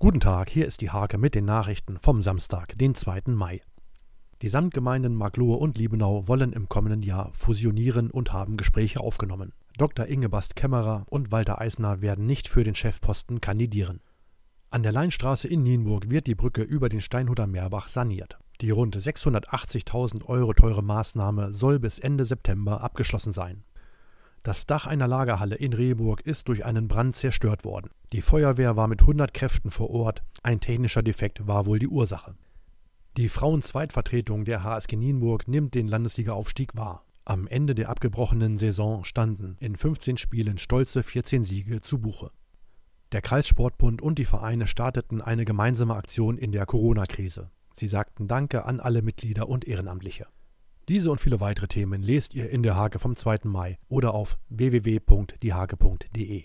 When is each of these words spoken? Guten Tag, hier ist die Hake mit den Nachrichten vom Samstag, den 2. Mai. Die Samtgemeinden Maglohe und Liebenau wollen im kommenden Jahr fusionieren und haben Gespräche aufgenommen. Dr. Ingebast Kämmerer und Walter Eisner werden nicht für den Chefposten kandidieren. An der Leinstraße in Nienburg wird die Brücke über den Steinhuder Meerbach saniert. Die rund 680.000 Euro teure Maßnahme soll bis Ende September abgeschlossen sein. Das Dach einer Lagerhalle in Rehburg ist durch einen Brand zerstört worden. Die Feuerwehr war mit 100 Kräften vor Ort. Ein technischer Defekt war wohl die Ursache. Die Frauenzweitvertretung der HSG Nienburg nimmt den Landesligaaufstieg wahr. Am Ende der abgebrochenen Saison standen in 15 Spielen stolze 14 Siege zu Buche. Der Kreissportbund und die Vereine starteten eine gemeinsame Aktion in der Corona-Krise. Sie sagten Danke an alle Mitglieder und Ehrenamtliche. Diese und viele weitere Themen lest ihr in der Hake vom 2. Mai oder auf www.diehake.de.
Guten 0.00 0.20
Tag, 0.20 0.48
hier 0.48 0.64
ist 0.64 0.80
die 0.80 0.90
Hake 0.90 1.18
mit 1.18 1.34
den 1.34 1.44
Nachrichten 1.44 1.98
vom 1.98 2.22
Samstag, 2.22 2.78
den 2.78 2.94
2. 2.94 3.22
Mai. 3.32 3.62
Die 4.42 4.48
Samtgemeinden 4.48 5.12
Maglohe 5.12 5.56
und 5.56 5.76
Liebenau 5.76 6.28
wollen 6.28 6.52
im 6.52 6.68
kommenden 6.68 7.02
Jahr 7.02 7.32
fusionieren 7.34 8.12
und 8.12 8.32
haben 8.32 8.56
Gespräche 8.56 9.00
aufgenommen. 9.00 9.54
Dr. 9.76 10.06
Ingebast 10.06 10.54
Kämmerer 10.54 11.04
und 11.10 11.32
Walter 11.32 11.60
Eisner 11.60 12.00
werden 12.00 12.26
nicht 12.26 12.46
für 12.46 12.62
den 12.62 12.76
Chefposten 12.76 13.40
kandidieren. 13.40 13.98
An 14.70 14.84
der 14.84 14.92
Leinstraße 14.92 15.48
in 15.48 15.64
Nienburg 15.64 16.08
wird 16.08 16.28
die 16.28 16.36
Brücke 16.36 16.62
über 16.62 16.88
den 16.88 17.00
Steinhuder 17.00 17.48
Meerbach 17.48 17.88
saniert. 17.88 18.38
Die 18.60 18.70
rund 18.70 18.96
680.000 18.96 20.26
Euro 20.26 20.52
teure 20.52 20.84
Maßnahme 20.84 21.52
soll 21.52 21.80
bis 21.80 21.98
Ende 21.98 22.24
September 22.24 22.84
abgeschlossen 22.84 23.32
sein. 23.32 23.64
Das 24.42 24.66
Dach 24.66 24.86
einer 24.86 25.08
Lagerhalle 25.08 25.56
in 25.56 25.72
Rehburg 25.72 26.20
ist 26.22 26.48
durch 26.48 26.64
einen 26.64 26.88
Brand 26.88 27.14
zerstört 27.14 27.64
worden. 27.64 27.90
Die 28.12 28.22
Feuerwehr 28.22 28.76
war 28.76 28.88
mit 28.88 29.02
100 29.02 29.34
Kräften 29.34 29.70
vor 29.70 29.90
Ort. 29.90 30.22
Ein 30.42 30.60
technischer 30.60 31.02
Defekt 31.02 31.46
war 31.46 31.66
wohl 31.66 31.78
die 31.78 31.88
Ursache. 31.88 32.34
Die 33.16 33.28
Frauenzweitvertretung 33.28 34.44
der 34.44 34.62
HSG 34.62 34.96
Nienburg 34.96 35.48
nimmt 35.48 35.74
den 35.74 35.88
Landesligaaufstieg 35.88 36.76
wahr. 36.76 37.04
Am 37.24 37.46
Ende 37.46 37.74
der 37.74 37.90
abgebrochenen 37.90 38.56
Saison 38.56 39.04
standen 39.04 39.56
in 39.60 39.76
15 39.76 40.16
Spielen 40.16 40.56
stolze 40.56 41.02
14 41.02 41.44
Siege 41.44 41.80
zu 41.80 41.98
Buche. 41.98 42.30
Der 43.12 43.20
Kreissportbund 43.20 44.00
und 44.00 44.18
die 44.18 44.24
Vereine 44.24 44.66
starteten 44.66 45.20
eine 45.20 45.44
gemeinsame 45.44 45.94
Aktion 45.94 46.38
in 46.38 46.52
der 46.52 46.64
Corona-Krise. 46.64 47.50
Sie 47.72 47.88
sagten 47.88 48.28
Danke 48.28 48.64
an 48.64 48.80
alle 48.80 49.02
Mitglieder 49.02 49.48
und 49.48 49.66
Ehrenamtliche. 49.66 50.26
Diese 50.88 51.10
und 51.10 51.20
viele 51.20 51.38
weitere 51.40 51.68
Themen 51.68 52.02
lest 52.02 52.34
ihr 52.34 52.48
in 52.48 52.62
der 52.62 52.74
Hake 52.74 52.98
vom 52.98 53.14
2. 53.14 53.40
Mai 53.44 53.78
oder 53.90 54.14
auf 54.14 54.38
www.diehake.de. 54.48 56.36